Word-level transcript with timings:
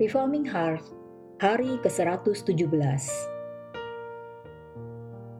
Reforming 0.00 0.48
Heart, 0.48 0.96
hari 1.44 1.76
ke-117. 1.84 2.56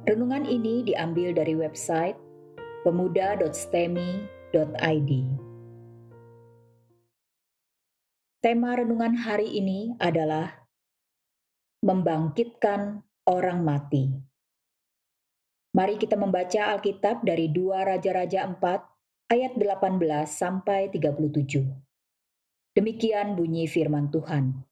Renungan 0.04 0.44
ini 0.44 0.84
diambil 0.84 1.32
dari 1.32 1.56
website 1.56 2.20
pemuda.stemi.id. 2.84 5.12
Tema 8.44 8.70
renungan 8.76 9.16
hari 9.16 9.48
ini 9.48 9.96
adalah 9.96 10.52
membangkitkan 11.80 13.00
orang 13.32 13.64
mati. 13.64 14.12
Mari 15.72 15.96
kita 15.96 16.21
membaca 16.21 16.77
Alkitab 16.77 17.24
dari 17.24 17.49
2 17.49 17.96
Raja-Raja 17.96 18.44
4 18.44 18.61
ayat 19.32 19.57
18 19.57 20.29
sampai 20.29 20.93
37. 20.93 21.89
Demikian 22.70 23.34
bunyi 23.34 23.66
firman 23.66 24.14
Tuhan. 24.14 24.62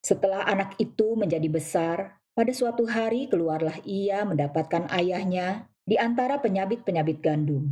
Setelah 0.00 0.48
anak 0.48 0.80
itu 0.80 1.18
menjadi 1.18 1.44
besar, 1.52 2.16
pada 2.32 2.54
suatu 2.54 2.88
hari 2.88 3.28
keluarlah 3.28 3.82
ia 3.84 4.24
mendapatkan 4.24 4.88
ayahnya 4.94 5.68
di 5.84 6.00
antara 6.00 6.40
penyabit-penyabit 6.40 7.18
gandum. 7.20 7.68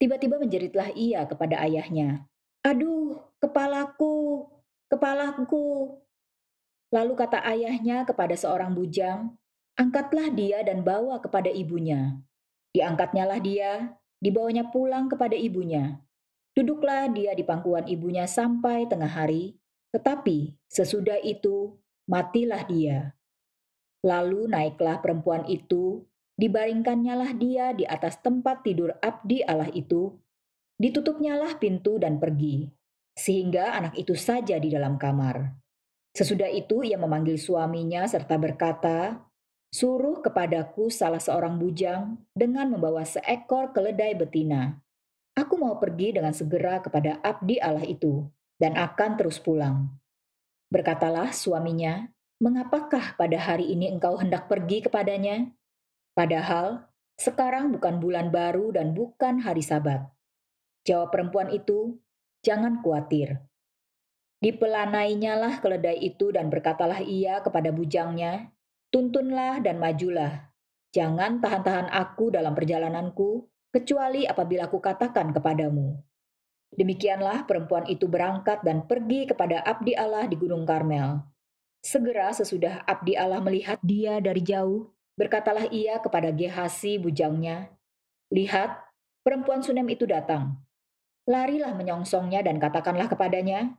Tiba-tiba 0.00 0.40
menjeritlah 0.40 0.92
ia 0.96 1.28
kepada 1.28 1.60
ayahnya, 1.64 2.24
"Aduh, 2.64 3.20
kepalaku, 3.42 4.48
kepalaku!" 4.88 6.00
Lalu 6.94 7.12
kata 7.18 7.42
ayahnya 7.42 8.06
kepada 8.06 8.32
seorang 8.32 8.72
bujang, 8.72 9.34
"Angkatlah 9.76 10.30
dia 10.32 10.62
dan 10.62 10.86
bawa 10.86 11.20
kepada 11.20 11.50
ibunya." 11.50 12.16
Diangkatnyalah 12.72 13.40
dia, 13.40 13.98
dibawanya 14.20 14.68
pulang 14.68 15.08
kepada 15.08 15.36
ibunya. 15.36 16.05
Duduklah 16.56 17.12
dia 17.12 17.36
di 17.36 17.44
pangkuan 17.44 17.84
ibunya 17.84 18.24
sampai 18.24 18.88
tengah 18.88 19.12
hari, 19.12 19.60
tetapi 19.92 20.56
sesudah 20.72 21.20
itu 21.20 21.76
matilah 22.08 22.64
dia. 22.64 23.12
Lalu 24.00 24.48
naiklah 24.48 25.04
perempuan 25.04 25.44
itu, 25.52 26.08
dibaringkannyalah 26.40 27.36
dia 27.36 27.76
di 27.76 27.84
atas 27.84 28.16
tempat 28.24 28.64
tidur 28.64 28.96
abdi 29.04 29.44
Allah 29.44 29.68
itu, 29.68 30.16
ditutupnyalah 30.80 31.60
pintu 31.60 32.00
dan 32.00 32.16
pergi, 32.16 32.72
sehingga 33.12 33.76
anak 33.76 33.92
itu 34.00 34.16
saja 34.16 34.56
di 34.56 34.72
dalam 34.72 34.96
kamar. 34.96 35.52
Sesudah 36.16 36.48
itu 36.48 36.80
ia 36.80 36.96
memanggil 36.96 37.36
suaminya 37.36 38.08
serta 38.08 38.40
berkata, 38.40 39.20
Suruh 39.68 40.24
kepadaku 40.24 40.88
salah 40.88 41.20
seorang 41.20 41.60
bujang 41.60 42.16
dengan 42.32 42.72
membawa 42.72 43.04
seekor 43.04 43.76
keledai 43.76 44.16
betina 44.16 44.85
Aku 45.36 45.60
mau 45.60 45.76
pergi 45.76 46.16
dengan 46.16 46.32
segera 46.32 46.80
kepada 46.80 47.20
abdi 47.20 47.60
Allah 47.60 47.84
itu 47.84 48.24
dan 48.56 48.72
akan 48.72 49.20
terus 49.20 49.36
pulang. 49.36 49.92
Berkatalah 50.72 51.28
suaminya, 51.36 52.08
"Mengapakah 52.40 53.20
pada 53.20 53.36
hari 53.36 53.68
ini 53.68 53.92
engkau 53.92 54.16
hendak 54.16 54.48
pergi 54.48 54.88
kepadanya? 54.88 55.52
Padahal 56.16 56.88
sekarang 57.20 57.68
bukan 57.68 58.00
bulan 58.00 58.32
baru 58.32 58.72
dan 58.72 58.96
bukan 58.96 59.44
hari 59.44 59.60
Sabat." 59.60 60.08
Jawab 60.88 61.12
perempuan 61.12 61.52
itu, 61.52 62.00
"Jangan 62.40 62.80
khawatir." 62.80 63.44
Dipelanainya 64.40 65.36
keledai 65.60 66.00
itu 66.00 66.32
dan 66.32 66.48
berkatalah 66.48 67.04
ia 67.04 67.44
kepada 67.44 67.76
bujangnya, 67.76 68.56
"Tuntunlah 68.88 69.60
dan 69.60 69.76
majulah. 69.76 70.48
Jangan 70.96 71.44
tahan-tahan 71.44 71.92
aku 71.92 72.32
dalam 72.32 72.56
perjalananku, 72.56 73.44
kecuali 73.76 74.24
apabila 74.24 74.64
aku 74.64 74.80
katakan 74.80 75.36
kepadamu. 75.36 76.00
Demikianlah 76.72 77.44
perempuan 77.44 77.84
itu 77.84 78.08
berangkat 78.08 78.64
dan 78.64 78.88
pergi 78.88 79.28
kepada 79.28 79.60
abdi 79.60 79.92
Allah 79.92 80.24
di 80.24 80.40
Gunung 80.40 80.64
Karmel. 80.64 81.20
Segera 81.84 82.32
sesudah 82.32 82.88
abdi 82.88 83.20
Allah 83.20 83.44
melihat 83.44 83.76
dia 83.84 84.16
dari 84.18 84.40
jauh, 84.40 84.88
berkatalah 85.20 85.68
ia 85.68 86.00
kepada 86.00 86.32
Gehasi 86.32 86.96
bujangnya, 86.96 87.68
Lihat, 88.32 88.82
perempuan 89.22 89.62
Sunem 89.62 89.86
itu 89.86 90.02
datang. 90.08 90.58
Larilah 91.28 91.76
menyongsongnya 91.76 92.42
dan 92.42 92.56
katakanlah 92.56 93.06
kepadanya, 93.06 93.76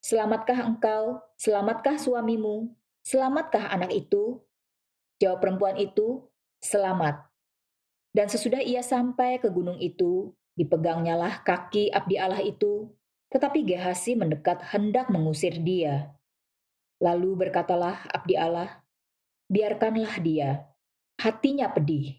Selamatkah 0.00 0.64
engkau? 0.64 1.18
Selamatkah 1.34 1.98
suamimu? 1.98 2.70
Selamatkah 3.02 3.74
anak 3.74 3.90
itu? 3.90 4.38
Jawab 5.18 5.42
perempuan 5.42 5.76
itu, 5.76 6.24
Selamat. 6.62 7.35
Dan 8.16 8.32
sesudah 8.32 8.64
ia 8.64 8.80
sampai 8.80 9.36
ke 9.36 9.52
gunung 9.52 9.76
itu, 9.76 10.32
dipegangnyalah 10.56 11.44
kaki 11.44 11.92
abdi 11.92 12.16
Allah 12.16 12.40
itu, 12.40 12.88
tetapi 13.28 13.60
Gehasi 13.68 14.16
mendekat 14.16 14.72
hendak 14.72 15.12
mengusir 15.12 15.60
dia. 15.60 16.16
Lalu 16.96 17.36
berkatalah 17.44 18.08
abdi 18.08 18.40
Allah, 18.40 18.80
biarkanlah 19.52 20.16
dia, 20.24 20.64
hatinya 21.20 21.68
pedih. 21.68 22.16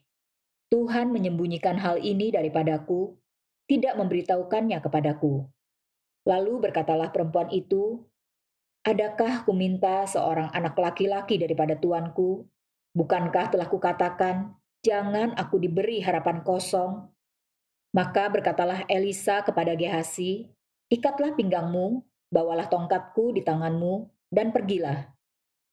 Tuhan 0.70 1.10
menyembunyikan 1.10 1.82
hal 1.82 1.98
ini 1.98 2.30
daripadaku, 2.30 3.18
tidak 3.66 3.98
memberitahukannya 3.98 4.78
kepadaku. 4.78 5.50
Lalu 6.30 6.54
berkatalah 6.62 7.10
perempuan 7.10 7.50
itu, 7.50 8.06
Adakah 8.86 9.44
ku 9.44 9.52
minta 9.52 10.06
seorang 10.08 10.54
anak 10.54 10.78
laki-laki 10.78 11.42
daripada 11.42 11.74
tuanku? 11.76 12.48
Bukankah 12.96 13.52
telah 13.52 13.68
kukatakan, 13.68 14.56
jangan 14.88 15.36
aku 15.36 15.60
diberi 15.60 16.00
harapan 16.00 16.40
kosong. 16.48 17.12
Maka 17.92 18.32
berkatalah 18.32 18.88
Elisa 18.88 19.44
kepada 19.44 19.76
Gehasi, 19.76 20.48
ikatlah 20.88 21.36
pinggangmu, 21.36 22.08
bawalah 22.32 22.72
tongkatku 22.72 23.36
di 23.36 23.44
tanganmu, 23.44 24.08
dan 24.32 24.56
pergilah. 24.56 25.12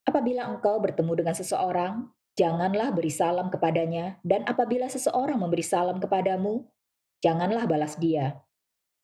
Apabila 0.02 0.50
engkau 0.50 0.82
bertemu 0.82 1.12
dengan 1.14 1.34
seseorang, 1.38 2.10
janganlah 2.34 2.91
beri 2.91 3.12
salam 3.14 3.54
kepadanya, 3.54 4.19
dan 4.26 4.42
apabila 4.50 4.91
seseorang 4.91 5.38
memberi 5.38 5.62
salam 5.62 6.02
kepadamu, 6.02 6.66
janganlah 7.22 7.70
balas 7.70 7.94
dia. 8.02 8.42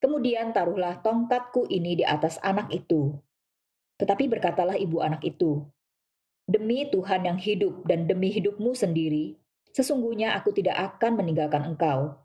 Kemudian 0.03 0.51
taruhlah 0.51 0.99
tongkatku 1.05 1.71
ini 1.71 2.03
di 2.03 2.05
atas 2.05 2.41
anak 2.43 2.73
itu. 2.73 3.15
Tetapi 4.01 4.33
berkatalah 4.33 4.81
ibu 4.81 5.05
anak 5.05 5.21
itu, 5.29 5.61
Demi 6.51 6.83
Tuhan 6.91 7.31
yang 7.31 7.39
hidup 7.39 7.87
dan 7.87 8.11
demi 8.11 8.35
hidupmu 8.35 8.75
sendiri, 8.75 9.39
Sesungguhnya 9.71 10.35
aku 10.35 10.51
tidak 10.51 10.99
akan 10.99 11.23
meninggalkan 11.23 11.63
engkau. 11.63 12.19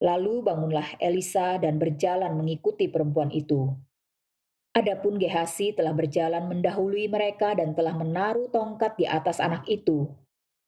Lalu 0.00 0.44
bangunlah 0.44 0.96
Elisa 1.00 1.56
dan 1.56 1.80
berjalan 1.80 2.36
mengikuti 2.36 2.88
perempuan 2.88 3.32
itu. 3.32 3.72
Adapun 4.76 5.16
Gehasi 5.16 5.72
telah 5.72 5.96
berjalan 5.96 6.52
mendahului 6.52 7.08
mereka 7.08 7.56
dan 7.56 7.72
telah 7.72 7.96
menaruh 7.96 8.52
tongkat 8.52 9.00
di 9.00 9.08
atas 9.08 9.40
anak 9.40 9.64
itu. 9.64 10.04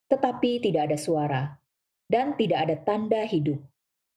Tetapi 0.08 0.64
tidak 0.64 0.88
ada 0.88 0.96
suara, 0.96 1.42
dan 2.08 2.32
tidak 2.40 2.64
ada 2.64 2.76
tanda 2.80 3.20
hidup. 3.28 3.60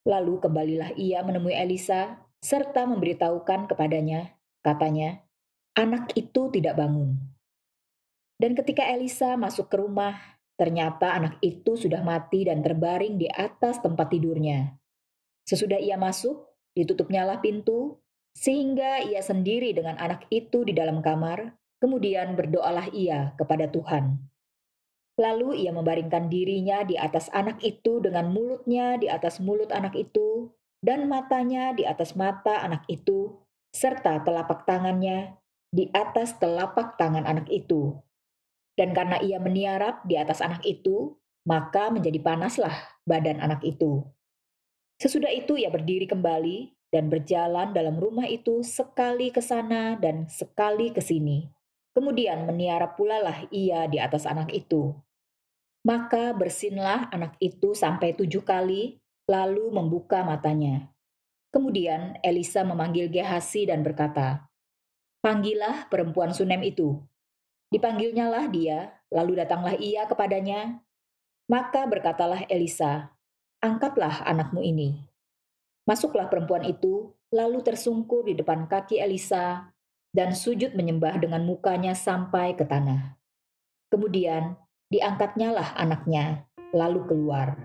Lalu 0.08 0.40
kembalilah 0.40 0.96
ia 0.96 1.20
menemui 1.20 1.52
Elisa, 1.52 2.16
serta 2.40 2.88
memberitahukan 2.88 3.68
kepadanya, 3.68 4.32
katanya, 4.64 5.20
anak 5.76 6.08
itu 6.16 6.48
tidak 6.48 6.80
bangun. 6.80 7.20
Dan 8.40 8.56
ketika 8.56 8.88
Elisa 8.88 9.36
masuk 9.36 9.68
ke 9.68 9.76
rumah, 9.76 10.31
Ternyata 10.56 11.16
anak 11.16 11.40
itu 11.40 11.74
sudah 11.74 12.04
mati 12.04 12.44
dan 12.46 12.60
terbaring 12.60 13.16
di 13.16 13.26
atas 13.26 13.80
tempat 13.80 14.12
tidurnya. 14.12 14.76
Sesudah 15.42 15.80
ia 15.80 15.98
masuk, 15.98 16.46
ditutupnyalah 16.76 17.42
pintu, 17.42 17.98
sehingga 18.32 19.04
ia 19.04 19.20
sendiri 19.20 19.76
dengan 19.76 19.98
anak 20.00 20.28
itu 20.32 20.64
di 20.64 20.72
dalam 20.72 21.04
kamar, 21.04 21.52
kemudian 21.82 22.38
berdoalah 22.38 22.88
ia 22.94 23.36
kepada 23.36 23.68
Tuhan. 23.68 24.22
Lalu 25.20 25.68
ia 25.68 25.72
membaringkan 25.76 26.32
dirinya 26.32 26.86
di 26.88 26.96
atas 26.96 27.28
anak 27.36 27.60
itu 27.60 28.00
dengan 28.00 28.32
mulutnya 28.32 28.96
di 28.96 29.12
atas 29.12 29.42
mulut 29.44 29.68
anak 29.68 29.92
itu, 29.92 30.48
dan 30.80 31.04
matanya 31.06 31.76
di 31.76 31.84
atas 31.84 32.16
mata 32.16 32.64
anak 32.64 32.88
itu, 32.88 33.36
serta 33.76 34.24
telapak 34.24 34.64
tangannya 34.64 35.36
di 35.72 35.88
atas 35.92 36.36
telapak 36.40 36.96
tangan 36.96 37.24
anak 37.28 37.48
itu. 37.52 37.96
Dan 38.72 38.96
karena 38.96 39.20
ia 39.20 39.36
meniarap 39.36 40.04
di 40.08 40.16
atas 40.16 40.40
anak 40.40 40.64
itu, 40.64 41.16
maka 41.44 41.92
menjadi 41.92 42.18
panaslah 42.22 42.72
badan 43.04 43.42
anak 43.42 43.60
itu. 43.66 44.06
Sesudah 45.02 45.34
itu 45.34 45.58
ia 45.58 45.68
berdiri 45.68 46.06
kembali 46.06 46.72
dan 46.92 47.10
berjalan 47.10 47.74
dalam 47.74 47.98
rumah 47.98 48.28
itu 48.28 48.62
sekali 48.62 49.32
ke 49.32 49.42
sana 49.42 49.98
dan 49.98 50.30
sekali 50.30 50.94
ke 50.94 51.02
sini. 51.02 51.50
Kemudian 51.92 52.48
meniarap 52.48 52.96
pula 52.96 53.20
lah 53.20 53.44
ia 53.52 53.84
di 53.90 54.00
atas 54.00 54.24
anak 54.24 54.48
itu. 54.54 54.96
Maka 55.82 56.30
bersinlah 56.32 57.10
anak 57.10 57.34
itu 57.42 57.74
sampai 57.74 58.14
tujuh 58.14 58.46
kali, 58.46 59.02
lalu 59.26 59.68
membuka 59.74 60.22
matanya. 60.22 60.88
Kemudian 61.52 62.16
Elisa 62.24 62.64
memanggil 62.64 63.12
Gehasi 63.12 63.68
dan 63.68 63.84
berkata, 63.84 64.48
Panggillah 65.20 65.90
perempuan 65.90 66.32
Sunem 66.32 66.62
itu. 66.64 67.02
Dipanggilnyalah 67.72 68.52
dia, 68.52 68.92
lalu 69.08 69.40
datanglah 69.40 69.72
ia 69.80 70.04
kepadanya. 70.04 70.84
Maka 71.48 71.88
berkatalah 71.88 72.44
Elisa, 72.52 73.16
angkatlah 73.64 74.20
anakmu 74.28 74.60
ini. 74.60 75.00
Masuklah 75.88 76.28
perempuan 76.28 76.68
itu, 76.68 77.16
lalu 77.32 77.64
tersungkur 77.64 78.28
di 78.28 78.36
depan 78.36 78.68
kaki 78.68 79.00
Elisa, 79.00 79.72
dan 80.12 80.36
sujud 80.36 80.76
menyembah 80.76 81.16
dengan 81.16 81.48
mukanya 81.48 81.96
sampai 81.96 82.52
ke 82.52 82.68
tanah. 82.68 83.16
Kemudian 83.88 84.60
diangkatnya 84.92 85.56
lah 85.56 85.72
anaknya, 85.72 86.44
lalu 86.76 87.08
keluar. 87.08 87.56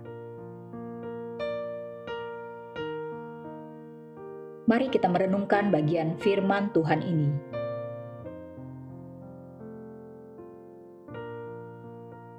Mari 4.68 4.88
kita 4.88 5.12
merenungkan 5.12 5.68
bagian 5.68 6.16
firman 6.20 6.72
Tuhan 6.72 7.04
ini. 7.04 7.32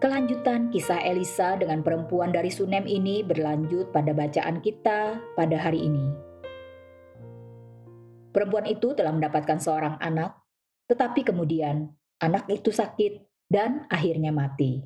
Kelanjutan 0.08 0.72
kisah 0.72 1.04
Elisa 1.04 1.60
dengan 1.60 1.84
perempuan 1.84 2.32
dari 2.32 2.48
Sunem 2.48 2.88
ini 2.88 3.20
berlanjut 3.20 3.92
pada 3.92 4.16
bacaan 4.16 4.64
kita 4.64 5.20
pada 5.36 5.56
hari 5.60 5.84
ini. 5.84 6.08
Perempuan 8.32 8.64
itu 8.64 8.96
telah 8.96 9.12
mendapatkan 9.12 9.60
seorang 9.60 10.00
anak, 10.00 10.32
tetapi 10.88 11.28
kemudian 11.28 11.92
anak 12.24 12.48
itu 12.48 12.72
sakit 12.72 13.20
dan 13.52 13.84
akhirnya 13.92 14.32
mati. 14.32 14.80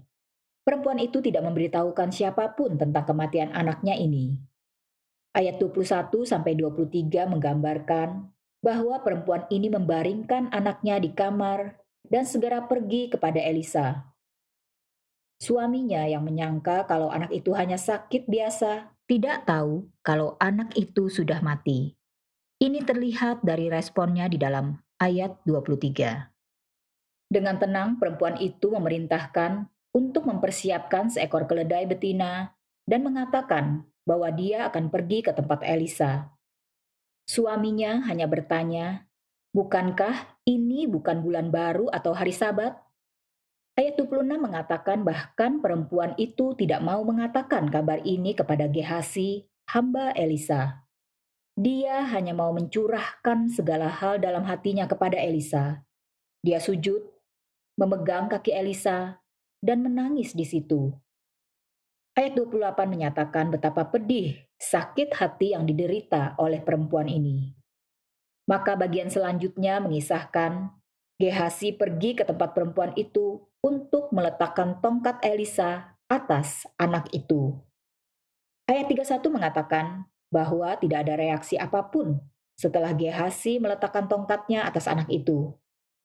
Perempuan 0.66 0.98
itu 0.98 1.22
tidak 1.22 1.46
memberitahukan 1.46 2.10
siapa 2.10 2.58
pun 2.58 2.74
tentang 2.74 3.06
kematian 3.06 3.54
anaknya 3.54 3.94
ini. 3.94 4.34
Ayat 5.38 5.62
21 5.62 6.10
sampai 6.26 6.58
23 6.58 7.30
menggambarkan 7.30 8.26
bahwa 8.58 8.98
perempuan 9.06 9.46
ini 9.54 9.70
membaringkan 9.70 10.50
anaknya 10.50 10.98
di 10.98 11.14
kamar 11.14 11.78
dan 12.10 12.26
segera 12.26 12.66
pergi 12.66 13.06
kepada 13.06 13.38
Elisa. 13.38 14.11
Suaminya 15.42 16.06
yang 16.06 16.22
menyangka 16.22 16.86
kalau 16.86 17.10
anak 17.10 17.34
itu 17.34 17.50
hanya 17.58 17.74
sakit 17.74 18.30
biasa, 18.30 18.94
tidak 19.10 19.42
tahu 19.42 19.90
kalau 20.06 20.38
anak 20.38 20.70
itu 20.78 21.10
sudah 21.10 21.42
mati. 21.42 21.98
Ini 22.62 22.86
terlihat 22.86 23.42
dari 23.42 23.66
responnya 23.66 24.30
di 24.30 24.38
dalam 24.38 24.78
ayat 25.02 25.42
23. 25.42 26.30
Dengan 27.26 27.58
tenang, 27.58 27.98
perempuan 27.98 28.38
itu 28.38 28.70
memerintahkan 28.70 29.66
untuk 29.90 30.30
mempersiapkan 30.30 31.10
seekor 31.10 31.50
keledai 31.50 31.90
betina 31.90 32.54
dan 32.86 33.02
mengatakan 33.02 33.82
bahwa 34.06 34.30
dia 34.30 34.70
akan 34.70 34.94
pergi 34.94 35.26
ke 35.26 35.34
tempat 35.34 35.66
Elisa. 35.66 36.30
Suaminya 37.26 38.06
hanya 38.06 38.30
bertanya, 38.30 39.10
"Bukankah 39.50 40.38
ini 40.46 40.86
bukan 40.86 41.18
bulan 41.18 41.50
baru 41.50 41.90
atau 41.90 42.14
hari 42.14 42.30
Sabat?" 42.30 42.78
Ayat 43.72 43.96
26 43.96 44.36
mengatakan 44.36 45.00
bahkan 45.00 45.64
perempuan 45.64 46.12
itu 46.20 46.52
tidak 46.60 46.84
mau 46.84 47.00
mengatakan 47.08 47.72
kabar 47.72 48.04
ini 48.04 48.36
kepada 48.36 48.68
Gehasi, 48.68 49.48
hamba 49.72 50.12
Elisa. 50.12 50.84
Dia 51.56 52.04
hanya 52.12 52.36
mau 52.36 52.52
mencurahkan 52.52 53.48
segala 53.48 53.88
hal 53.88 54.20
dalam 54.20 54.44
hatinya 54.44 54.84
kepada 54.84 55.16
Elisa. 55.16 55.80
Dia 56.44 56.60
sujud, 56.60 57.00
memegang 57.80 58.28
kaki 58.28 58.52
Elisa, 58.52 59.24
dan 59.64 59.80
menangis 59.80 60.36
di 60.36 60.44
situ. 60.44 60.92
Ayat 62.12 62.36
28 62.36 62.76
menyatakan 62.84 63.48
betapa 63.48 63.88
pedih 63.88 64.36
sakit 64.60 65.16
hati 65.16 65.56
yang 65.56 65.64
diderita 65.64 66.36
oleh 66.36 66.60
perempuan 66.60 67.08
ini. 67.08 67.56
Maka 68.44 68.76
bagian 68.76 69.08
selanjutnya 69.08 69.80
mengisahkan 69.80 70.76
Gehasi 71.22 71.70
pergi 71.70 72.18
ke 72.18 72.26
tempat 72.26 72.50
perempuan 72.50 72.90
itu 72.98 73.46
untuk 73.62 74.10
meletakkan 74.10 74.82
tongkat 74.82 75.22
Elisa 75.22 75.94
atas 76.10 76.66
anak 76.76 77.06
itu. 77.14 77.56
Ayat 78.66 78.90
31 78.90 79.22
mengatakan 79.30 80.10
bahwa 80.34 80.74
tidak 80.82 81.06
ada 81.06 81.14
reaksi 81.14 81.54
apa 81.56 81.86
pun 81.86 82.18
setelah 82.58 82.92
Gehasi 82.92 83.62
meletakkan 83.62 84.10
tongkatnya 84.10 84.66
atas 84.66 84.90
anak 84.90 85.08
itu. 85.08 85.54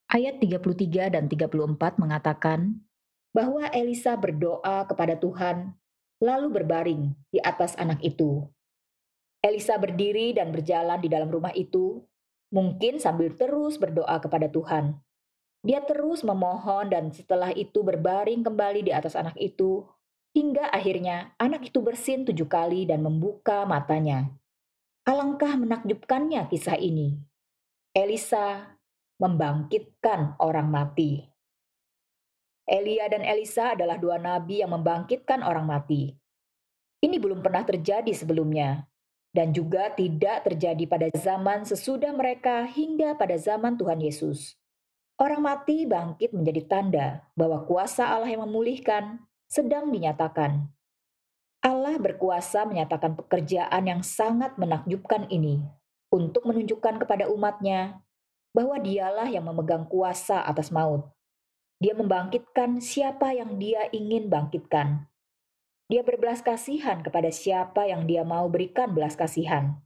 Ayat 0.07 0.39
33 0.39 1.11
dan 1.11 1.27
34 1.27 1.99
mengatakan 1.99 2.79
bahwa 3.35 3.67
Elisa 3.75 4.15
berdoa 4.15 4.87
kepada 4.87 5.19
Tuhan 5.19 5.75
lalu 6.23 6.47
berbaring 6.61 7.13
di 7.29 7.37
atas 7.43 7.75
anak 7.77 8.01
itu. 8.01 8.47
Elisa 9.43 9.77
berdiri 9.77 10.33
dan 10.33 10.49
berjalan 10.49 10.97
di 10.97 11.09
dalam 11.11 11.29
rumah 11.29 11.53
itu, 11.53 12.01
mungkin 12.49 12.97
sambil 12.97 13.35
terus 13.37 13.77
berdoa 13.77 14.17
kepada 14.17 14.49
Tuhan. 14.49 14.97
Dia 15.67 15.83
terus 15.83 16.23
memohon 16.23 16.87
dan 16.87 17.11
setelah 17.11 17.51
itu 17.51 17.83
berbaring 17.83 18.39
kembali 18.39 18.87
di 18.87 18.95
atas 18.95 19.19
anak 19.19 19.35
itu, 19.35 19.83
hingga 20.31 20.71
akhirnya 20.71 21.35
anak 21.35 21.67
itu 21.67 21.83
bersin 21.83 22.23
tujuh 22.23 22.47
kali 22.47 22.87
dan 22.87 23.03
membuka 23.03 23.67
matanya. 23.67 24.31
Alangkah 25.03 25.59
menakjubkannya 25.59 26.47
kisah 26.47 26.79
ini. 26.79 27.19
Elisa 27.91 28.79
membangkitkan 29.19 30.39
orang 30.39 30.71
mati. 30.71 31.27
Elia 32.63 33.11
dan 33.11 33.27
Elisa 33.27 33.75
adalah 33.75 33.99
dua 33.99 34.15
nabi 34.15 34.63
yang 34.63 34.71
membangkitkan 34.71 35.43
orang 35.43 35.67
mati. 35.67 36.15
Ini 37.03 37.19
belum 37.19 37.43
pernah 37.43 37.67
terjadi 37.67 38.15
sebelumnya, 38.15 38.87
dan 39.35 39.51
juga 39.51 39.91
tidak 39.91 40.47
terjadi 40.47 40.83
pada 40.87 41.07
zaman 41.11 41.67
sesudah 41.67 42.15
mereka 42.15 42.63
hingga 42.63 43.19
pada 43.19 43.35
zaman 43.35 43.75
Tuhan 43.75 43.99
Yesus. 43.99 44.55
Orang 45.17 45.45
mati 45.45 45.89
bangkit 45.89 46.29
menjadi 46.33 46.61
tanda 46.69 47.07
bahwa 47.33 47.65
kuasa 47.65 48.05
Allah 48.05 48.29
yang 48.29 48.45
memulihkan 48.45 49.25
sedang 49.49 49.89
dinyatakan. 49.89 50.69
Allah 51.65 51.97
berkuasa 51.97 52.69
menyatakan 52.69 53.17
pekerjaan 53.17 53.83
yang 53.89 54.01
sangat 54.05 54.53
menakjubkan 54.61 55.25
ini 55.33 55.65
untuk 56.13 56.45
menunjukkan 56.45 57.01
kepada 57.01 57.25
umatnya 57.33 57.99
bahwa 58.53 58.77
dialah 58.77 59.25
yang 59.25 59.49
memegang 59.49 59.89
kuasa 59.89 60.45
atas 60.45 60.69
maut 60.69 61.17
dia 61.77 61.93
membangkitkan 61.93 62.81
siapa 62.81 63.37
yang 63.37 63.61
dia 63.61 63.85
ingin 63.93 64.33
bangkitkan. 64.33 65.05
Dia 65.87 66.01
berbelas 66.01 66.41
kasihan 66.41 67.05
kepada 67.05 67.29
siapa 67.29 67.85
yang 67.85 68.09
dia 68.09 68.25
mau 68.25 68.49
berikan 68.49 68.91
belas 68.91 69.13
kasihan. 69.13 69.77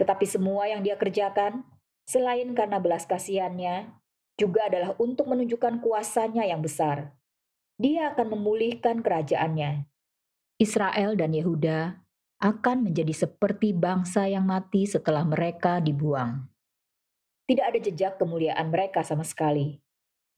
Tetapi 0.00 0.24
semua 0.24 0.66
yang 0.72 0.80
dia 0.80 0.96
kerjakan, 0.96 1.68
selain 2.08 2.56
karena 2.56 2.80
belas 2.80 3.04
kasihannya, 3.04 3.92
juga 4.38 4.70
adalah 4.70 4.94
untuk 5.02 5.26
menunjukkan 5.26 5.82
kuasanya 5.82 6.46
yang 6.46 6.62
besar. 6.62 7.10
Dia 7.74 8.14
akan 8.14 8.38
memulihkan 8.38 9.02
kerajaannya. 9.02 9.84
Israel 10.62 11.18
dan 11.18 11.34
Yehuda 11.34 11.98
akan 12.38 12.86
menjadi 12.86 13.26
seperti 13.26 13.74
bangsa 13.74 14.30
yang 14.30 14.46
mati 14.46 14.86
setelah 14.86 15.26
mereka 15.26 15.82
dibuang. 15.82 16.46
Tidak 17.50 17.66
ada 17.66 17.78
jejak 17.82 18.14
kemuliaan 18.18 18.70
mereka 18.70 19.02
sama 19.02 19.26
sekali. 19.26 19.82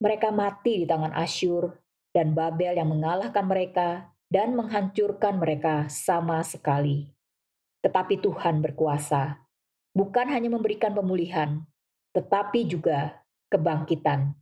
Mereka 0.01 0.33
mati 0.33 0.81
di 0.81 0.85
tangan 0.89 1.13
Asyur 1.13 1.77
dan 2.09 2.33
Babel 2.33 2.81
yang 2.81 2.89
mengalahkan 2.89 3.45
mereka 3.45 4.09
dan 4.33 4.57
menghancurkan 4.57 5.37
mereka 5.37 5.85
sama 5.93 6.41
sekali. 6.41 7.05
Tetapi 7.85 8.17
Tuhan 8.17 8.65
berkuasa, 8.65 9.37
bukan 9.93 10.25
hanya 10.29 10.49
memberikan 10.49 10.93
pemulihan, 10.93 11.61
tetapi 12.17 12.65
juga 12.65 13.20
kebangkitan. 13.51 14.33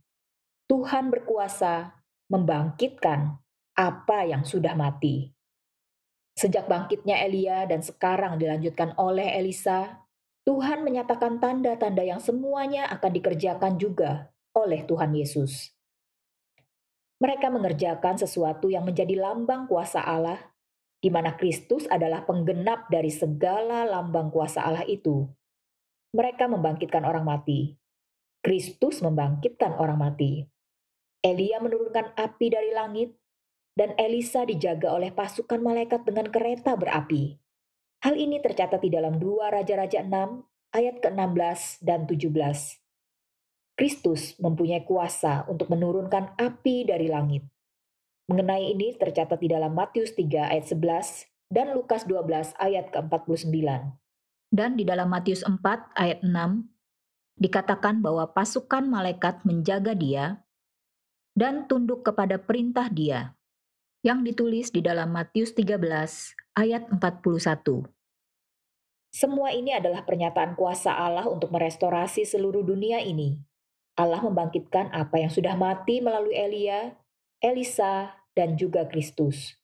Tuhan 0.70 1.10
berkuasa 1.10 1.98
membangkitkan 2.30 3.42
apa 3.74 4.18
yang 4.22 4.46
sudah 4.46 4.78
mati. 4.78 5.34
Sejak 6.38 6.70
bangkitnya 6.70 7.18
Elia 7.26 7.66
dan 7.66 7.82
sekarang 7.82 8.38
dilanjutkan 8.38 8.94
oleh 8.96 9.34
Elisa, 9.34 10.06
Tuhan 10.46 10.86
menyatakan 10.86 11.42
tanda-tanda 11.42 12.06
yang 12.06 12.22
semuanya 12.22 12.86
akan 12.94 13.10
dikerjakan 13.12 13.76
juga 13.76 14.30
oleh 14.54 14.86
Tuhan 14.86 15.10
Yesus. 15.12 15.74
Mereka 17.20 17.52
mengerjakan 17.52 18.16
sesuatu 18.16 18.72
yang 18.72 18.88
menjadi 18.88 19.12
lambang 19.20 19.68
kuasa 19.68 20.00
Allah, 20.00 20.40
di 21.00 21.12
mana 21.12 21.36
Kristus 21.36 21.84
adalah 21.90 22.24
penggenap 22.24 22.88
dari 22.88 23.12
segala 23.12 23.84
lambang 23.84 24.32
kuasa 24.32 24.64
Allah 24.64 24.88
itu. 24.88 25.28
Mereka 26.16 26.48
membangkitkan 26.48 27.04
orang 27.04 27.28
mati. 27.28 27.79
Kristus 28.40 29.04
membangkitkan 29.04 29.76
orang 29.76 30.00
mati. 30.00 30.48
Elia 31.20 31.60
menurunkan 31.60 32.16
api 32.16 32.46
dari 32.48 32.72
langit, 32.72 33.12
dan 33.76 33.92
Elisa 34.00 34.48
dijaga 34.48 34.92
oleh 34.96 35.12
pasukan 35.12 35.60
malaikat 35.60 36.04
dengan 36.08 36.28
kereta 36.28 36.76
berapi. 36.76 37.36
Hal 38.00 38.16
ini 38.16 38.40
tercatat 38.40 38.80
di 38.80 38.88
dalam 38.88 39.20
2 39.20 39.52
Raja-Raja 39.52 40.00
6 40.08 40.72
ayat 40.72 41.04
ke-16 41.04 41.84
dan 41.84 42.08
17. 42.08 42.80
Kristus 43.76 44.36
mempunyai 44.40 44.84
kuasa 44.88 45.44
untuk 45.48 45.68
menurunkan 45.68 46.36
api 46.36 46.88
dari 46.88 47.12
langit. 47.12 47.44
Mengenai 48.28 48.72
ini 48.72 48.96
tercatat 48.96 49.36
di 49.36 49.52
dalam 49.52 49.76
Matius 49.76 50.16
3 50.16 50.52
ayat 50.52 50.64
11 50.64 51.28
dan 51.52 51.76
Lukas 51.76 52.08
12 52.08 52.56
ayat 52.56 52.88
ke-49. 52.88 53.52
Dan 54.48 54.80
di 54.80 54.84
dalam 54.88 55.12
Matius 55.12 55.44
4 55.44 55.60
ayat 55.98 56.24
6 56.24 56.30
dikatakan 57.40 58.04
bahwa 58.04 58.28
pasukan 58.30 58.84
malaikat 58.84 59.40
menjaga 59.48 59.96
dia 59.96 60.44
dan 61.32 61.64
tunduk 61.64 62.04
kepada 62.04 62.36
perintah 62.36 62.92
dia 62.92 63.34
yang 64.04 64.20
ditulis 64.20 64.68
di 64.68 64.84
dalam 64.84 65.10
Matius 65.10 65.56
13 65.56 65.80
ayat 66.60 66.86
41. 66.92 67.88
Semua 69.10 69.50
ini 69.50 69.74
adalah 69.74 70.06
pernyataan 70.06 70.54
kuasa 70.54 70.94
Allah 70.94 71.26
untuk 71.26 71.50
merestorasi 71.50 72.28
seluruh 72.28 72.62
dunia 72.62 73.02
ini 73.02 73.40
Allah 74.00 74.24
membangkitkan 74.24 74.88
apa 74.96 75.20
yang 75.20 75.28
sudah 75.28 75.52
mati 75.60 76.00
melalui 76.00 76.32
Elia, 76.32 76.96
Elisa, 77.44 78.16
dan 78.32 78.56
juga 78.56 78.88
Kristus. 78.88 79.60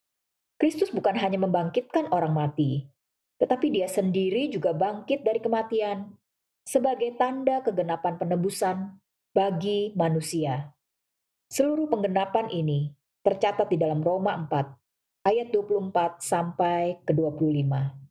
Kristus 0.60 0.92
bukan 0.92 1.16
hanya 1.16 1.40
membangkitkan 1.40 2.12
orang 2.12 2.36
mati, 2.36 2.84
tetapi 3.40 3.72
dia 3.72 3.88
sendiri 3.88 4.52
juga 4.52 4.76
bangkit 4.76 5.24
dari 5.24 5.40
kematian 5.40 6.12
sebagai 6.66 7.14
tanda 7.14 7.62
kegenapan 7.62 8.18
penebusan 8.18 8.98
bagi 9.30 9.94
manusia. 9.94 10.74
Seluruh 11.46 11.86
penggenapan 11.86 12.50
ini 12.50 12.90
tercatat 13.22 13.70
di 13.70 13.78
dalam 13.78 14.02
Roma 14.02 14.34
4 14.34 15.30
ayat 15.30 15.54
24 15.54 16.18
sampai 16.18 16.98
ke 17.06 17.14
25. 17.14 18.02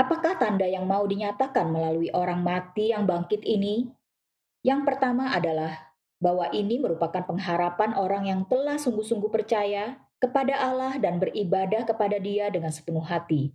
Apakah 0.00 0.40
tanda 0.40 0.64
yang 0.64 0.88
mau 0.88 1.04
dinyatakan 1.04 1.68
melalui 1.68 2.08
orang 2.16 2.40
mati 2.40 2.96
yang 2.96 3.04
bangkit 3.04 3.44
ini? 3.44 3.92
Yang 4.64 4.88
pertama 4.88 5.36
adalah 5.36 5.92
bahwa 6.16 6.48
ini 6.50 6.80
merupakan 6.80 7.28
pengharapan 7.28 7.92
orang 7.92 8.24
yang 8.24 8.40
telah 8.48 8.80
sungguh-sungguh 8.80 9.28
percaya 9.28 10.00
kepada 10.16 10.56
Allah 10.56 10.96
dan 10.96 11.20
beribadah 11.20 11.84
kepada 11.84 12.16
Dia 12.16 12.48
dengan 12.48 12.72
sepenuh 12.72 13.04
hati. 13.04 13.52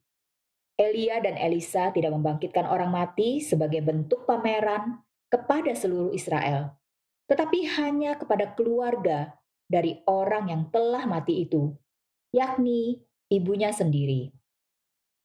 Elia 0.74 1.22
dan 1.22 1.38
Elisa 1.38 1.94
tidak 1.94 2.18
membangkitkan 2.18 2.66
orang 2.66 2.90
mati 2.90 3.38
sebagai 3.46 3.86
bentuk 3.86 4.26
pameran 4.26 5.06
kepada 5.30 5.74
seluruh 5.78 6.10
Israel, 6.14 6.74
tetapi 7.30 7.70
hanya 7.78 8.18
kepada 8.18 8.58
keluarga 8.58 9.38
dari 9.70 10.02
orang 10.10 10.50
yang 10.50 10.64
telah 10.74 11.06
mati 11.06 11.46
itu, 11.46 11.74
yakni 12.34 13.02
ibunya 13.30 13.70
sendiri. 13.70 14.34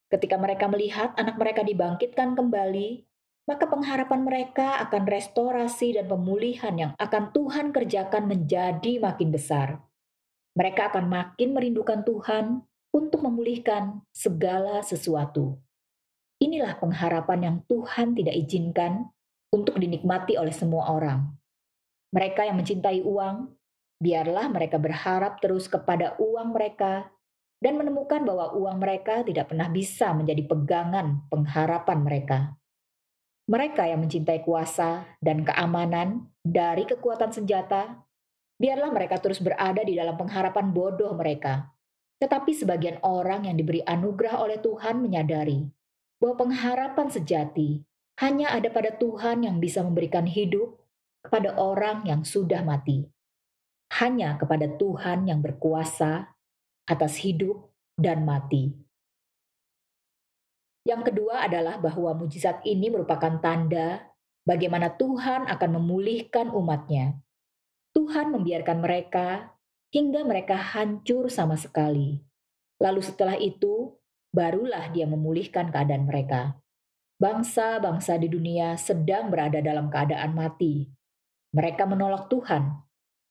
Ketika 0.09 0.37
mereka 0.41 0.65
melihat 0.69 1.13
anak 1.17 1.37
mereka 1.37 1.61
dibangkitkan 1.61 2.33
kembali, 2.33 3.05
maka 3.49 3.65
pengharapan 3.65 4.21
mereka 4.21 4.77
akan 4.85 5.09
restorasi 5.09 5.97
dan 5.97 6.05
pemulihan 6.05 6.73
yang 6.77 6.91
akan 7.01 7.33
Tuhan 7.33 7.73
kerjakan 7.73 8.29
menjadi 8.29 9.01
makin 9.01 9.33
besar. 9.33 9.81
Mereka 10.53 10.93
akan 10.93 11.09
makin 11.09 11.57
merindukan 11.57 12.05
Tuhan 12.05 12.61
untuk 12.99 13.23
memulihkan 13.23 14.03
segala 14.11 14.83
sesuatu. 14.83 15.55
Inilah 16.43 16.75
pengharapan 16.75 17.39
yang 17.39 17.57
Tuhan 17.71 18.11
tidak 18.19 18.35
izinkan 18.35 19.07
untuk 19.55 19.79
dinikmati 19.79 20.35
oleh 20.35 20.51
semua 20.51 20.91
orang. 20.91 21.31
Mereka 22.11 22.43
yang 22.43 22.59
mencintai 22.59 22.99
uang, 23.07 23.55
biarlah 24.03 24.51
mereka 24.51 24.75
berharap 24.75 25.39
terus 25.39 25.71
kepada 25.71 26.19
uang 26.19 26.51
mereka 26.51 27.07
dan 27.59 27.75
menemukan 27.75 28.23
bahwa 28.23 28.55
uang 28.55 28.79
mereka 28.79 29.23
tidak 29.23 29.51
pernah 29.51 29.67
bisa 29.67 30.11
menjadi 30.15 30.43
pegangan 30.47 31.27
pengharapan 31.27 31.99
mereka. 32.03 32.39
Mereka 33.49 33.89
yang 33.89 34.05
mencintai 34.05 34.45
kuasa 34.45 35.17
dan 35.19 35.41
keamanan 35.41 36.29
dari 36.45 36.85
kekuatan 36.85 37.33
senjata, 37.33 37.99
biarlah 38.61 38.93
mereka 38.93 39.17
terus 39.17 39.41
berada 39.41 39.81
di 39.81 39.97
dalam 39.97 40.15
pengharapan 40.15 40.69
bodoh 40.69 41.11
mereka. 41.17 41.67
Tetapi 42.19 42.51
sebagian 42.51 42.99
orang 43.01 43.47
yang 43.47 43.55
diberi 43.55 43.79
anugerah 43.83 44.43
oleh 44.43 44.59
Tuhan 44.59 44.99
menyadari 44.99 45.63
bahwa 46.19 46.35
pengharapan 46.47 47.07
sejati 47.07 47.79
hanya 48.19 48.51
ada 48.51 48.67
pada 48.67 48.91
Tuhan 48.91 49.47
yang 49.47 49.63
bisa 49.63 49.79
memberikan 49.79 50.27
hidup 50.27 50.75
kepada 51.23 51.55
orang 51.55 52.03
yang 52.03 52.27
sudah 52.27 52.59
mati. 52.67 53.07
Hanya 53.95 54.35
kepada 54.35 54.67
Tuhan 54.75 55.31
yang 55.31 55.39
berkuasa 55.39 56.27
atas 56.85 57.23
hidup 57.23 57.71
dan 57.95 58.27
mati. 58.27 58.75
Yang 60.83 61.11
kedua 61.11 61.47
adalah 61.47 61.79
bahwa 61.79 62.11
mujizat 62.19 62.59
ini 62.67 62.91
merupakan 62.91 63.39
tanda 63.39 64.09
bagaimana 64.43 64.91
Tuhan 64.95 65.47
akan 65.47 65.69
memulihkan 65.79 66.51
umatnya. 66.51 67.15
Tuhan 67.95 68.35
membiarkan 68.35 68.77
mereka 68.83 69.53
hingga 69.89 70.25
mereka 70.25 70.57
hancur 70.57 71.29
sama 71.29 71.57
sekali. 71.57 72.21
Lalu 72.79 73.01
setelah 73.03 73.35
itu, 73.35 73.97
barulah 74.31 74.89
dia 74.93 75.09
memulihkan 75.09 75.73
keadaan 75.73 76.05
mereka. 76.05 76.55
Bangsa-bangsa 77.19 78.15
di 78.15 78.31
dunia 78.31 78.79
sedang 78.79 79.27
berada 79.27 79.59
dalam 79.59 79.91
keadaan 79.91 80.31
mati. 80.31 80.87
Mereka 81.51 81.83
menolak 81.83 82.31
Tuhan 82.31 82.89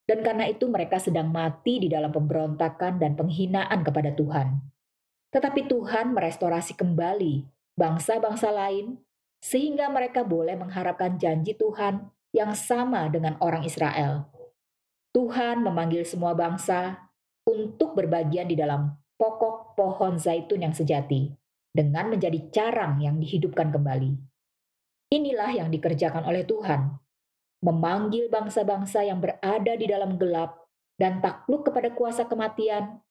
dan 0.09 0.25
karena 0.25 0.49
itu 0.49 0.65
mereka 0.69 0.97
sedang 0.97 1.29
mati 1.29 1.85
di 1.85 1.88
dalam 1.93 2.09
pemberontakan 2.09 2.97
dan 2.97 3.12
penghinaan 3.12 3.85
kepada 3.85 4.17
Tuhan. 4.17 4.57
Tetapi 5.29 5.69
Tuhan 5.69 6.17
merestorasi 6.17 6.73
kembali 6.81 7.45
bangsa-bangsa 7.77 8.49
lain 8.49 8.97
sehingga 9.45 9.93
mereka 9.93 10.25
boleh 10.25 10.57
mengharapkan 10.57 11.21
janji 11.21 11.53
Tuhan 11.53 12.09
yang 12.33 12.57
sama 12.57 13.12
dengan 13.12 13.37
orang 13.45 13.69
Israel. 13.69 14.38
Tuhan 15.19 15.67
memanggil 15.67 16.07
semua 16.07 16.31
bangsa 16.31 17.11
untuk 17.43 17.99
berbagian 17.99 18.47
di 18.47 18.55
dalam 18.55 18.95
pokok 19.19 19.75
pohon 19.75 20.15
zaitun 20.15 20.63
yang 20.63 20.71
sejati 20.71 21.35
dengan 21.75 22.15
menjadi 22.15 22.39
carang 22.55 23.03
yang 23.03 23.19
dihidupkan 23.19 23.75
kembali. 23.75 24.15
Inilah 25.11 25.59
yang 25.59 25.75
dikerjakan 25.75 26.23
oleh 26.23 26.47
Tuhan 26.47 27.03
memanggil 27.67 28.31
bangsa-bangsa 28.31 29.03
yang 29.03 29.19
berada 29.19 29.75
di 29.75 29.91
dalam 29.91 30.15
gelap 30.23 30.71
dan 30.95 31.19
takluk 31.19 31.67
kepada 31.67 31.91
kuasa 31.91 32.23
kematian 32.31 33.03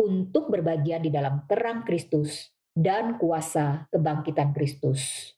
untuk 0.00 0.48
berbagian 0.48 1.04
di 1.04 1.12
dalam 1.12 1.44
terang 1.44 1.84
Kristus 1.84 2.48
dan 2.72 3.20
kuasa 3.20 3.84
kebangkitan 3.92 4.56
Kristus. 4.56 5.36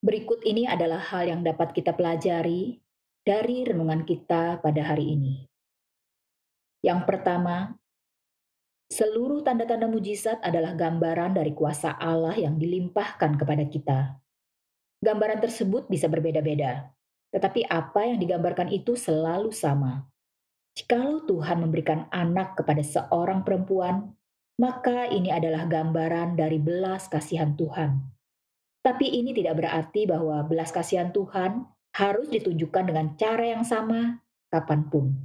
Berikut 0.00 0.40
ini 0.48 0.64
adalah 0.64 1.04
hal 1.12 1.28
yang 1.28 1.44
dapat 1.44 1.76
kita 1.76 1.92
pelajari 1.92 2.85
dari 3.26 3.66
renungan 3.66 4.06
kita 4.06 4.62
pada 4.62 4.82
hari 4.86 5.18
ini. 5.18 5.42
Yang 6.86 7.10
pertama, 7.10 7.74
seluruh 8.86 9.42
tanda-tanda 9.42 9.90
mujizat 9.90 10.38
adalah 10.46 10.78
gambaran 10.78 11.34
dari 11.34 11.50
kuasa 11.50 11.98
Allah 11.98 12.38
yang 12.38 12.54
dilimpahkan 12.54 13.34
kepada 13.34 13.66
kita. 13.66 14.14
Gambaran 15.02 15.42
tersebut 15.42 15.90
bisa 15.90 16.06
berbeda-beda, 16.06 16.86
tetapi 17.34 17.66
apa 17.66 18.06
yang 18.06 18.22
digambarkan 18.22 18.70
itu 18.70 18.94
selalu 18.94 19.50
sama. 19.50 20.06
Jikalau 20.78 21.26
Tuhan 21.26 21.66
memberikan 21.66 22.06
anak 22.14 22.54
kepada 22.62 22.86
seorang 22.86 23.42
perempuan, 23.42 24.14
maka 24.62 25.10
ini 25.10 25.34
adalah 25.34 25.66
gambaran 25.66 26.38
dari 26.38 26.62
belas 26.62 27.10
kasihan 27.10 27.58
Tuhan. 27.58 27.98
Tapi 28.86 29.18
ini 29.18 29.34
tidak 29.34 29.58
berarti 29.58 30.06
bahwa 30.06 30.46
belas 30.46 30.70
kasihan 30.70 31.10
Tuhan 31.10 31.66
harus 31.96 32.28
ditunjukkan 32.28 32.92
dengan 32.92 33.16
cara 33.16 33.56
yang 33.56 33.64
sama 33.64 34.20
kapan 34.52 34.84
pun. 34.92 35.16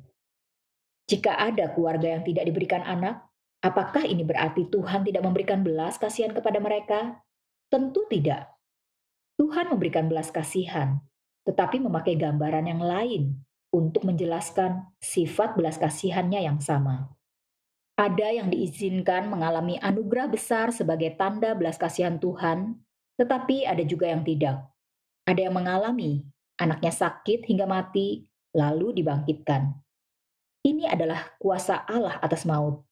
Jika 1.11 1.35
ada 1.35 1.67
keluarga 1.75 2.15
yang 2.15 2.23
tidak 2.23 2.47
diberikan 2.47 2.79
anak, 2.87 3.27
apakah 3.59 4.07
ini 4.07 4.23
berarti 4.23 4.71
Tuhan 4.71 5.03
tidak 5.03 5.27
memberikan 5.27 5.59
belas 5.67 5.99
kasihan 5.99 6.31
kepada 6.31 6.63
mereka? 6.63 7.19
Tentu 7.67 8.07
tidak. 8.07 8.47
Tuhan 9.35 9.67
memberikan 9.67 10.07
belas 10.07 10.31
kasihan, 10.31 11.03
tetapi 11.43 11.83
memakai 11.83 12.15
gambaran 12.15 12.71
yang 12.71 12.79
lain 12.79 13.43
untuk 13.75 14.07
menjelaskan 14.07 14.87
sifat 15.03 15.59
belas 15.59 15.75
kasihannya 15.75 16.47
yang 16.47 16.63
sama. 16.63 17.11
Ada 17.99 18.31
yang 18.31 18.47
diizinkan 18.47 19.27
mengalami 19.27 19.75
anugerah 19.83 20.31
besar 20.31 20.71
sebagai 20.71 21.19
tanda 21.19 21.51
belas 21.51 21.75
kasihan 21.75 22.15
Tuhan, 22.15 22.79
tetapi 23.19 23.67
ada 23.67 23.83
juga 23.83 24.07
yang 24.07 24.23
tidak. 24.23 24.63
Ada 25.27 25.51
yang 25.51 25.55
mengalami 25.59 26.23
anaknya 26.61 26.93
sakit 26.93 27.49
hingga 27.49 27.65
mati, 27.65 28.29
lalu 28.53 29.01
dibangkitkan. 29.01 29.73
Ini 30.61 30.85
adalah 30.93 31.33
kuasa 31.41 31.81
Allah 31.89 32.21
atas 32.21 32.45
maut. 32.45 32.85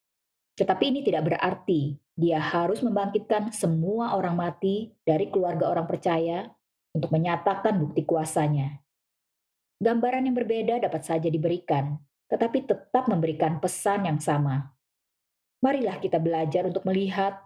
Tetapi 0.58 0.90
ini 0.90 1.06
tidak 1.06 1.30
berarti 1.30 1.94
dia 2.18 2.42
harus 2.42 2.82
membangkitkan 2.82 3.54
semua 3.54 4.18
orang 4.18 4.36
mati 4.36 4.92
dari 5.06 5.30
keluarga 5.30 5.70
orang 5.70 5.86
percaya 5.86 6.50
untuk 6.92 7.14
menyatakan 7.14 7.78
bukti 7.80 8.04
kuasanya. 8.04 8.82
Gambaran 9.80 10.28
yang 10.28 10.36
berbeda 10.36 10.84
dapat 10.84 11.08
saja 11.08 11.32
diberikan, 11.32 11.96
tetapi 12.28 12.68
tetap 12.68 13.08
memberikan 13.08 13.64
pesan 13.64 14.10
yang 14.10 14.20
sama. 14.20 14.68
Marilah 15.64 16.04
kita 16.04 16.20
belajar 16.20 16.68
untuk 16.68 16.84
melihat 16.84 17.40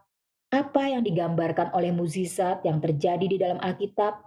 apa 0.50 0.84
yang 0.89 1.06
digambarkan 1.06 1.74
oleh 1.77 1.94
mukjizat 1.94 2.65
yang 2.65 2.82
terjadi 2.82 3.25
di 3.25 3.38
dalam 3.38 3.62
Alkitab, 3.62 4.22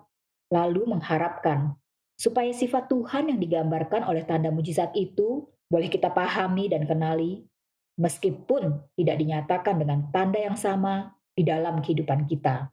lalu 0.55 0.87
mengharapkan 0.87 1.75
supaya 2.17 2.49
sifat 2.51 2.89
Tuhan 2.89 3.29
yang 3.29 3.39
digambarkan 3.39 4.09
oleh 4.09 4.25
tanda 4.25 4.49
mujizat 4.49 4.97
itu 4.97 5.45
boleh 5.69 5.93
kita 5.93 6.09
pahami 6.09 6.73
dan 6.73 6.89
kenali 6.89 7.45
meskipun 8.01 8.81
tidak 8.97 9.17
dinyatakan 9.21 9.77
dengan 9.77 10.09
tanda 10.09 10.41
yang 10.41 10.57
sama 10.57 11.13
di 11.37 11.45
dalam 11.45 11.85
kehidupan 11.85 12.25
kita. 12.25 12.73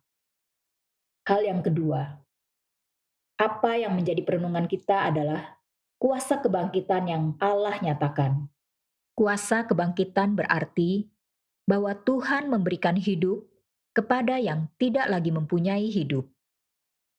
Hal 1.28 1.44
yang 1.44 1.64
kedua, 1.64 2.20
apa 3.40 3.72
yang 3.80 3.96
menjadi 3.96 4.24
perenungan 4.24 4.68
kita 4.68 5.12
adalah 5.12 5.60
kuasa 6.00 6.40
kebangkitan 6.40 7.04
yang 7.08 7.24
Allah 7.40 7.80
nyatakan. 7.80 8.48
Kuasa 9.16 9.64
kebangkitan 9.68 10.36
berarti 10.36 11.08
bahwa 11.64 11.96
Tuhan 11.96 12.52
memberikan 12.52 13.00
hidup 13.00 13.48
kepada 13.96 14.36
yang 14.42 14.68
tidak 14.76 15.08
lagi 15.08 15.32
mempunyai 15.32 15.88
hidup. 15.88 16.28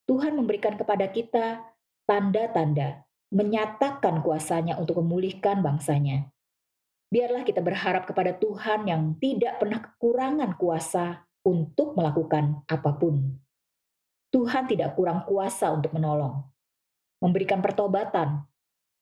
Tuhan 0.05 0.37
memberikan 0.37 0.77
kepada 0.77 1.09
kita 1.09 1.65
tanda-tanda 2.05 3.05
menyatakan 3.35 4.23
kuasanya 4.23 4.79
untuk 4.79 5.03
memulihkan 5.03 5.61
bangsanya. 5.65 6.31
Biarlah 7.11 7.43
kita 7.47 7.63
berharap 7.63 8.07
kepada 8.07 8.35
Tuhan 8.39 8.87
yang 8.87 9.19
tidak 9.19 9.63
pernah 9.63 9.83
kekurangan 9.83 10.55
kuasa 10.59 11.27
untuk 11.47 11.95
melakukan 11.95 12.65
apa 12.67 12.91
pun. 12.97 13.39
Tuhan 14.35 14.67
tidak 14.67 14.99
kurang 14.99 15.23
kuasa 15.27 15.71
untuk 15.71 15.95
menolong, 15.95 16.43
memberikan 17.23 17.63
pertobatan, 17.63 18.43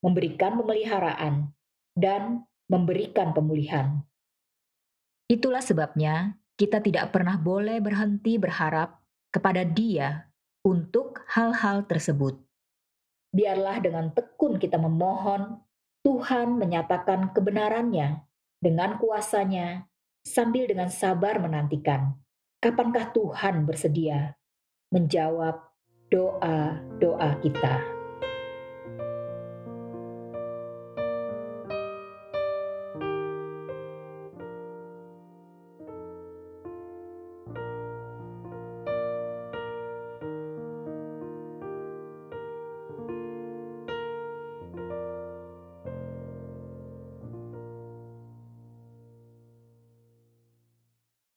memberikan 0.05 0.61
pemeliharaan, 0.61 1.49
dan 1.97 2.45
memberikan 2.69 3.33
pemulihan. 3.33 4.05
Itulah 5.25 5.65
sebabnya 5.65 6.37
kita 6.53 6.85
tidak 6.85 7.09
pernah 7.09 7.33
boleh 7.41 7.81
berhenti 7.81 8.37
berharap 8.37 9.01
kepada 9.33 9.65
Dia 9.65 10.29
untuk 10.61 11.25
hal-hal 11.33 11.89
tersebut. 11.89 12.37
Biarlah 13.33 13.81
dengan 13.81 14.13
tekun 14.13 14.61
kita 14.61 14.77
memohon, 14.77 15.57
Tuhan 16.05 16.61
menyatakan 16.61 17.33
kebenarannya 17.33 18.21
dengan 18.61 19.01
kuasanya 19.01 19.89
sambil 20.21 20.69
dengan 20.69 20.93
sabar 20.93 21.41
menantikan. 21.41 22.13
Kapankah 22.61 23.11
Tuhan 23.11 23.65
bersedia 23.65 24.37
menjawab 24.93 25.59
doa-doa 26.13 27.29
kita? 27.41 27.92